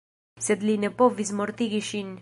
Sed 0.45 0.65
li 0.69 0.77
ne 0.85 0.91
povis 1.03 1.33
mortigi 1.43 1.85
ŝin. 1.91 2.15